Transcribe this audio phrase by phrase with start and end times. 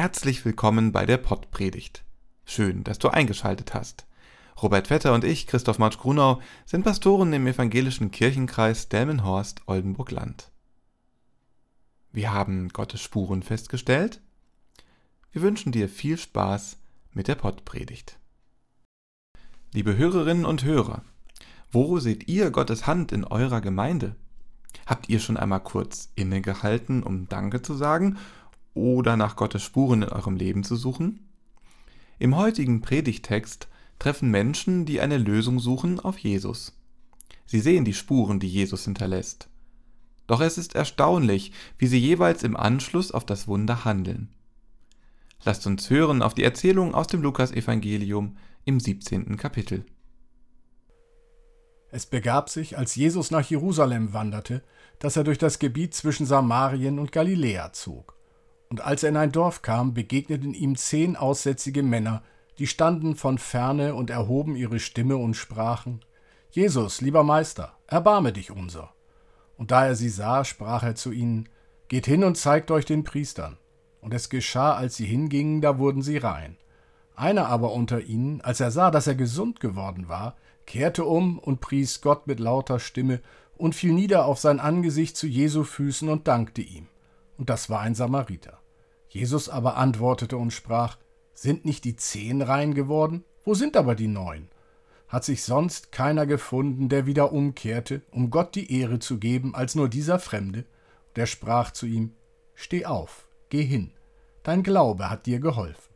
[0.00, 2.04] Herzlich willkommen bei der Pottpredigt.
[2.46, 4.06] Schön, dass du eingeschaltet hast.
[4.62, 10.50] Robert Vetter und ich, Christoph Marsch Grunau, sind Pastoren im evangelischen Kirchenkreis Delmenhorst-Oldenburg-Land.
[12.12, 14.22] Wir haben Gottes Spuren festgestellt.
[15.32, 16.78] Wir wünschen dir viel Spaß
[17.12, 18.18] mit der Pottpredigt.
[19.74, 21.02] Liebe Hörerinnen und Hörer,
[21.72, 24.16] wo seht ihr Gottes Hand in eurer Gemeinde?
[24.86, 28.16] Habt ihr schon einmal kurz innegehalten, um Danke zu sagen
[28.80, 31.28] oder nach Gottes Spuren in eurem Leben zu suchen?
[32.18, 36.72] Im heutigen Predigtext treffen Menschen, die eine Lösung suchen, auf Jesus.
[37.46, 39.48] Sie sehen die Spuren, die Jesus hinterlässt.
[40.26, 44.28] Doch es ist erstaunlich, wie sie jeweils im Anschluss auf das Wunder handeln.
[45.44, 49.36] Lasst uns hören auf die Erzählung aus dem Lukasevangelium im 17.
[49.36, 49.84] Kapitel.
[51.90, 54.62] Es begab sich, als Jesus nach Jerusalem wanderte,
[55.00, 58.19] dass er durch das Gebiet zwischen Samarien und Galiläa zog.
[58.70, 62.22] Und als er in ein Dorf kam, begegneten ihm zehn aussätzige Männer,
[62.58, 66.04] die standen von ferne und erhoben ihre Stimme und sprachen,
[66.52, 68.92] Jesus, lieber Meister, erbarme dich unser.
[69.56, 71.48] Und da er sie sah, sprach er zu ihnen,
[71.88, 73.56] Geht hin und zeigt euch den Priestern.
[74.00, 76.56] Und es geschah, als sie hingingen, da wurden sie rein.
[77.16, 81.60] Einer aber unter ihnen, als er sah, dass er gesund geworden war, kehrte um und
[81.60, 83.20] pries Gott mit lauter Stimme
[83.56, 86.86] und fiel nieder auf sein Angesicht zu Jesu Füßen und dankte ihm.
[87.36, 88.59] Und das war ein Samariter.
[89.10, 90.96] Jesus aber antwortete und sprach,
[91.34, 93.24] Sind nicht die zehn rein geworden?
[93.44, 94.48] Wo sind aber die neun?
[95.08, 99.74] Hat sich sonst keiner gefunden, der wieder umkehrte, um Gott die Ehre zu geben, als
[99.74, 100.64] nur dieser Fremde?
[101.16, 102.12] Der sprach zu ihm,
[102.54, 103.92] Steh auf, geh hin,
[104.44, 105.92] dein Glaube hat dir geholfen.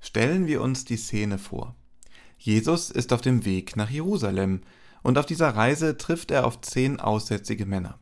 [0.00, 1.74] Stellen wir uns die Szene vor.
[2.36, 4.60] Jesus ist auf dem Weg nach Jerusalem,
[5.02, 7.98] und auf dieser Reise trifft er auf zehn aussätzige Männer.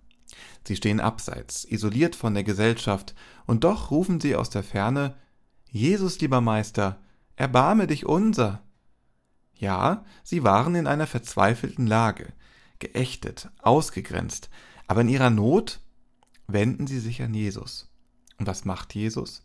[0.66, 3.14] Sie stehen abseits, isoliert von der Gesellschaft,
[3.46, 5.16] und doch rufen sie aus der Ferne
[5.70, 7.00] Jesus, lieber Meister,
[7.34, 8.62] erbarme dich unser.
[9.54, 12.32] Ja, sie waren in einer verzweifelten Lage,
[12.78, 14.50] geächtet, ausgegrenzt,
[14.86, 15.80] aber in ihrer Not
[16.46, 17.90] wenden sie sich an Jesus.
[18.38, 19.42] Und was macht Jesus?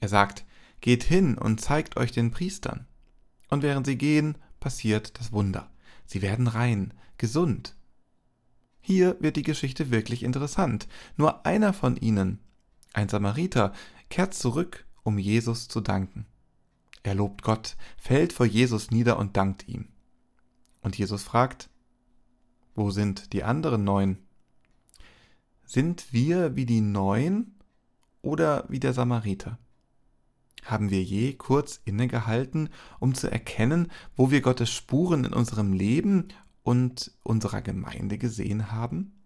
[0.00, 0.44] Er sagt,
[0.80, 2.86] Geht hin und zeigt euch den Priestern.
[3.48, 5.70] Und während sie gehen, passiert das Wunder.
[6.06, 7.76] Sie werden rein, gesund,
[8.80, 10.88] hier wird die Geschichte wirklich interessant.
[11.16, 12.38] Nur einer von ihnen,
[12.92, 13.72] ein Samariter,
[14.08, 16.26] kehrt zurück, um Jesus zu danken.
[17.02, 19.88] Er lobt Gott, fällt vor Jesus nieder und dankt ihm.
[20.82, 21.70] Und Jesus fragt,
[22.74, 24.18] wo sind die anderen neun?
[25.64, 27.54] Sind wir wie die neun
[28.22, 29.58] oder wie der Samariter?
[30.64, 36.28] Haben wir je kurz innegehalten, um zu erkennen, wo wir Gottes Spuren in unserem Leben
[36.70, 39.24] und unserer Gemeinde gesehen haben?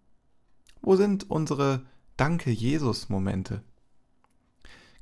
[0.81, 1.85] Wo sind unsere
[2.17, 3.61] Danke Jesus Momente?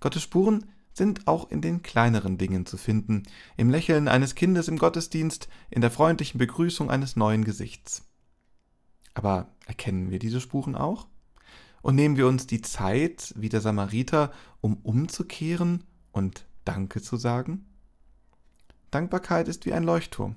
[0.02, 3.24] Gottes Spuren sind auch in den kleineren Dingen zu finden,
[3.56, 8.10] im Lächeln eines Kindes im Gottesdienst, in der freundlichen Begrüßung eines neuen Gesichts.
[9.14, 11.08] Aber erkennen wir diese Spuren auch?
[11.82, 17.66] Und nehmen wir uns die Zeit, wie der Samariter, um umzukehren und Danke zu sagen?
[18.92, 20.36] Dankbarkeit ist wie ein Leuchtturm.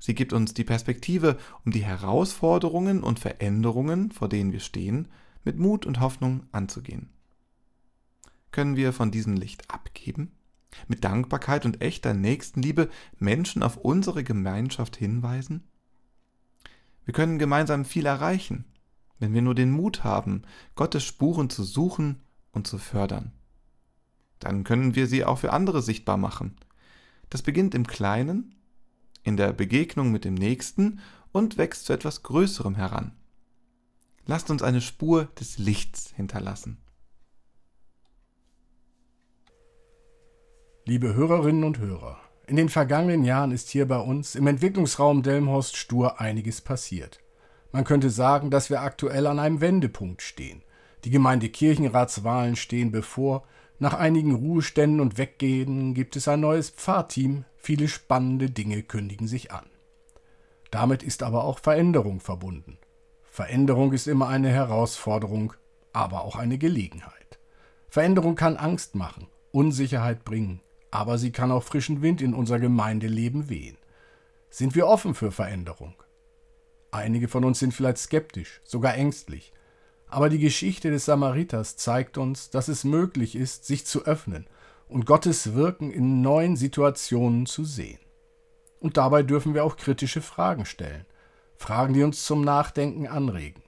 [0.00, 5.08] Sie gibt uns die Perspektive, um die Herausforderungen und Veränderungen, vor denen wir stehen,
[5.44, 7.10] mit Mut und Hoffnung anzugehen.
[8.50, 10.32] Können wir von diesem Licht abgeben?
[10.88, 15.64] Mit Dankbarkeit und echter Nächstenliebe Menschen auf unsere Gemeinschaft hinweisen?
[17.04, 18.64] Wir können gemeinsam viel erreichen,
[19.18, 20.42] wenn wir nur den Mut haben,
[20.76, 22.22] Gottes Spuren zu suchen
[22.52, 23.32] und zu fördern.
[24.38, 26.56] Dann können wir sie auch für andere sichtbar machen.
[27.28, 28.54] Das beginnt im Kleinen
[29.22, 31.00] in der Begegnung mit dem Nächsten
[31.32, 33.12] und wächst zu etwas Größerem heran.
[34.26, 36.78] Lasst uns eine Spur des Lichts hinterlassen.
[40.86, 45.76] Liebe Hörerinnen und Hörer, in den vergangenen Jahren ist hier bei uns im Entwicklungsraum Delmhorst
[45.76, 47.20] Stur einiges passiert.
[47.70, 50.62] Man könnte sagen, dass wir aktuell an einem Wendepunkt stehen.
[51.04, 53.44] Die Gemeindekirchenratswahlen stehen bevor
[53.80, 59.52] nach einigen Ruheständen und Weggehen gibt es ein neues Pfarrteam, viele spannende Dinge kündigen sich
[59.52, 59.64] an.
[60.70, 62.76] Damit ist aber auch Veränderung verbunden.
[63.24, 65.54] Veränderung ist immer eine Herausforderung,
[65.94, 67.38] aber auch eine Gelegenheit.
[67.88, 70.60] Veränderung kann Angst machen, Unsicherheit bringen,
[70.90, 73.78] aber sie kann auch frischen Wind in unser Gemeindeleben wehen.
[74.50, 75.94] Sind wir offen für Veränderung?
[76.90, 79.54] Einige von uns sind vielleicht skeptisch, sogar ängstlich,
[80.10, 84.46] aber die Geschichte des Samariters zeigt uns, dass es möglich ist, sich zu öffnen
[84.88, 88.00] und Gottes Wirken in neuen Situationen zu sehen.
[88.80, 91.06] Und dabei dürfen wir auch kritische Fragen stellen,
[91.56, 93.62] Fragen, die uns zum Nachdenken anregen.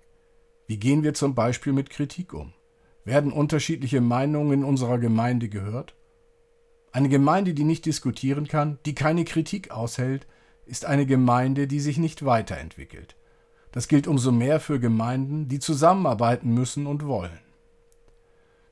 [0.67, 2.55] Wie gehen wir zum Beispiel mit Kritik um?
[3.05, 5.95] Werden unterschiedliche Meinungen in unserer Gemeinde gehört?
[6.93, 10.27] Eine Gemeinde, die nicht diskutieren kann, die keine Kritik aushält,
[10.67, 13.17] ist eine Gemeinde, die sich nicht weiterentwickelt.
[13.73, 17.39] Das gilt umso mehr für Gemeinden, die zusammenarbeiten müssen und wollen.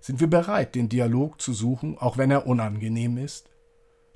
[0.01, 3.51] Sind wir bereit, den Dialog zu suchen, auch wenn er unangenehm ist?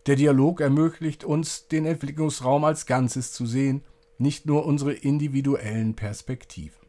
[0.06, 3.82] Der Dialog ermöglicht uns, den Entwicklungsraum als Ganzes zu sehen,
[4.19, 6.86] nicht nur unsere individuellen Perspektiven.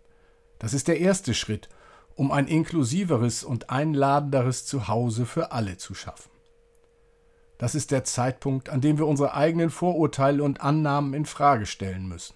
[0.60, 1.70] Das ist der erste Schritt,
[2.16, 6.32] um ein inklusiveres und einladenderes Zuhause für alle zu schaffen.
[7.58, 12.08] Das ist der Zeitpunkt, an dem wir unsere eigenen Vorurteile und Annahmen in Frage stellen
[12.08, 12.36] müssen.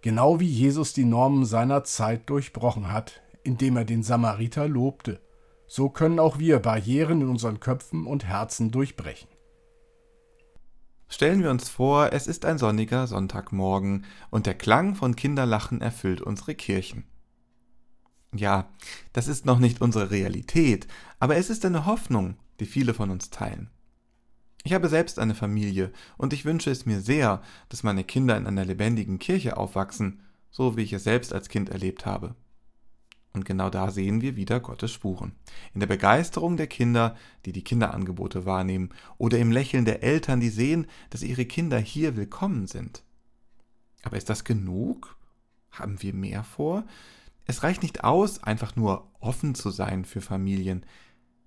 [0.00, 5.20] Genau wie Jesus die Normen seiner Zeit durchbrochen hat, indem er den Samariter lobte,
[5.66, 9.28] so können auch wir Barrieren in unseren Köpfen und Herzen durchbrechen.
[11.08, 16.20] Stellen wir uns vor, es ist ein sonniger Sonntagmorgen und der Klang von Kinderlachen erfüllt
[16.20, 17.04] unsere Kirchen.
[18.34, 18.68] Ja,
[19.14, 20.86] das ist noch nicht unsere Realität,
[21.18, 23.70] aber es ist eine Hoffnung, die viele von uns teilen.
[24.64, 28.46] Ich habe selbst eine Familie und ich wünsche es mir sehr, dass meine Kinder in
[28.46, 32.34] einer lebendigen Kirche aufwachsen, so wie ich es selbst als Kind erlebt habe.
[33.32, 35.32] Und genau da sehen wir wieder Gottes Spuren.
[35.74, 37.14] In der Begeisterung der Kinder,
[37.44, 42.16] die die Kinderangebote wahrnehmen, oder im Lächeln der Eltern, die sehen, dass ihre Kinder hier
[42.16, 43.04] willkommen sind.
[44.02, 45.16] Aber ist das genug?
[45.70, 46.84] Haben wir mehr vor?
[47.44, 50.84] Es reicht nicht aus, einfach nur offen zu sein für Familien.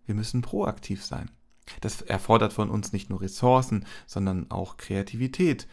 [0.05, 1.29] Wir müssen proaktiv sein.
[1.79, 5.67] Das erfordert von uns nicht nur Ressourcen, sondern auch Kreativität.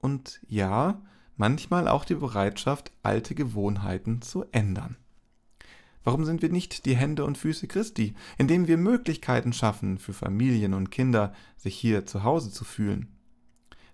[0.00, 1.02] Und ja,
[1.36, 4.96] manchmal auch die Bereitschaft, alte Gewohnheiten zu ändern.
[6.04, 10.74] Warum sind wir nicht die Hände und Füße Christi, indem wir Möglichkeiten schaffen, für Familien
[10.74, 13.08] und Kinder sich hier zu Hause zu fühlen?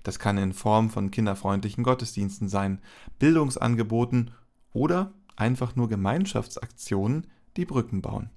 [0.02, 2.81] Das kann in Form von kinderfreundlichen Gottesdiensten sein,
[3.19, 4.32] Bildungsangeboten
[4.72, 7.26] oder einfach nur Gemeinschaftsaktionen,
[7.56, 8.31] die Brücken bauen.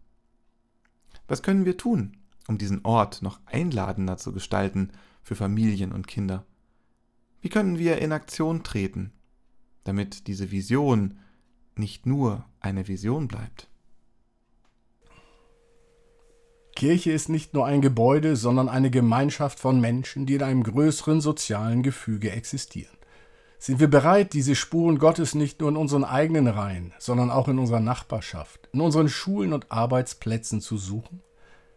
[1.27, 2.17] Was können wir tun,
[2.47, 4.91] um diesen Ort noch einladender zu gestalten
[5.21, 6.45] für Familien und Kinder?
[7.41, 9.11] Wie können wir in Aktion treten,
[9.83, 11.19] damit diese Vision
[11.75, 13.67] nicht nur eine Vision bleibt?
[16.75, 21.21] Kirche ist nicht nur ein Gebäude, sondern eine Gemeinschaft von Menschen, die in einem größeren
[21.21, 22.97] sozialen Gefüge existieren.
[23.59, 27.59] Sind wir bereit, diese Spuren Gottes nicht nur in unseren eigenen Reihen, sondern auch in
[27.59, 31.21] unserer Nachbarschaft, in unseren Schulen und Arbeitsplätzen zu suchen?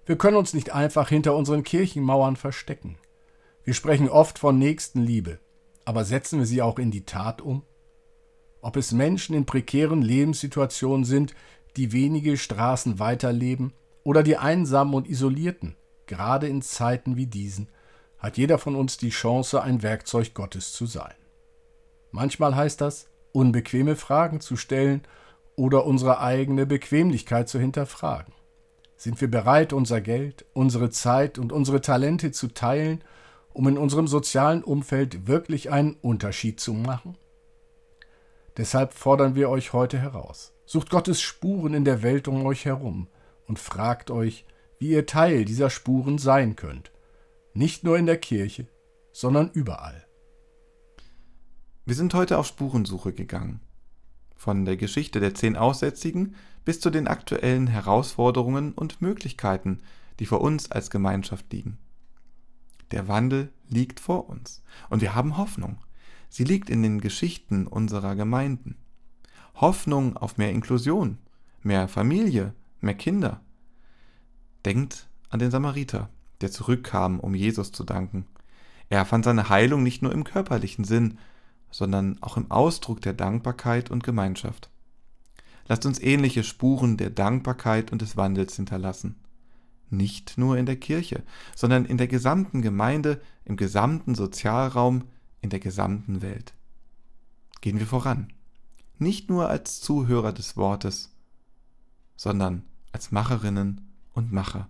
[0.07, 2.97] Wir können uns nicht einfach hinter unseren Kirchenmauern verstecken.
[3.65, 5.41] Wir sprechen oft von Nächstenliebe,
[5.85, 7.65] aber setzen wir sie auch in die Tat um?
[8.61, 11.35] Ob es Menschen in prekären Lebenssituationen sind,
[11.77, 13.73] die wenige Straßen weiterleben,
[14.05, 15.75] oder die Einsamen und Isolierten,
[16.07, 17.69] gerade in Zeiten wie diesen,
[18.19, 21.15] hat jeder von uns die Chance, ein Werkzeug Gottes zu sein.
[22.13, 25.03] Manchmal heißt das, unbequeme Fragen zu stellen
[25.57, 28.36] oder unsere eigene Bequemlichkeit zu hinterfragen.
[28.97, 33.05] Sind wir bereit, unser Geld, unsere Zeit und unsere Talente zu teilen,
[33.53, 37.17] um in unserem sozialen Umfeld wirklich einen Unterschied zu machen?
[38.57, 40.53] Deshalb fordern wir euch heute heraus.
[40.65, 43.09] Sucht Gottes Spuren in der Welt um euch herum
[43.47, 44.47] und fragt euch,
[44.79, 46.91] wie ihr Teil dieser Spuren sein könnt.
[47.53, 48.67] Nicht nur in der Kirche,
[49.13, 50.07] sondern überall.
[51.85, 53.61] Wir sind heute auf Spurensuche gegangen.
[54.47, 59.81] Von der Geschichte der zehn Aussätzigen bis zu den aktuellen Herausforderungen und Möglichkeiten,
[60.21, 61.79] die vor uns als Gemeinschaft liegen.
[62.93, 65.79] Der Wandel liegt vor uns und wir haben Hoffnung.
[66.29, 68.77] Sie liegt in den Geschichten unserer Gemeinden.
[69.57, 71.19] Hoffnung auf mehr Inklusion,
[71.65, 73.41] mehr Familie, mehr Kinder.
[74.65, 76.09] Denkt an den Samariter,
[76.41, 78.27] der zurückkam, um Jesus zu danken.
[78.91, 81.19] Er fand seine Heilung nicht nur im körperlichen Sinn,
[81.71, 84.71] sondern auch im Ausdruck der Dankbarkeit und Gemeinschaft.
[85.69, 89.17] Lasst uns ähnliche Spuren der Dankbarkeit und des Wandels hinterlassen.
[89.91, 91.23] Nicht nur in der Kirche,
[91.55, 95.05] sondern in der gesamten Gemeinde, im gesamten Sozialraum,
[95.41, 96.55] in der gesamten Welt.
[97.61, 98.33] Gehen wir voran.
[98.99, 101.15] Nicht nur als Zuhörer des Wortes,
[102.17, 104.69] sondern als Macherinnen und Macher.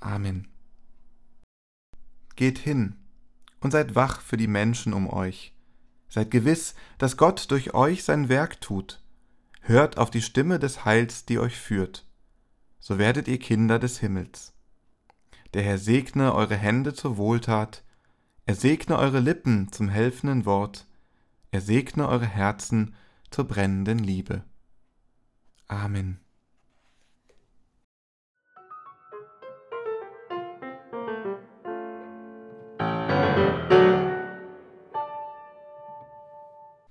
[0.00, 0.48] Amen.
[2.36, 2.96] Geht hin
[3.60, 5.54] und seid wach für die Menschen um euch.
[6.08, 9.00] Seid gewiss, dass Gott durch euch sein Werk tut.
[9.60, 12.06] Hört auf die Stimme des Heils, die euch führt.
[12.80, 14.54] So werdet ihr Kinder des Himmels.
[15.54, 17.84] Der Herr segne eure Hände zur Wohltat,
[18.46, 20.86] er segne eure Lippen zum helfenden Wort,
[21.50, 22.94] er segne eure Herzen
[23.30, 24.44] zur brennenden Liebe.
[25.66, 26.20] Amen.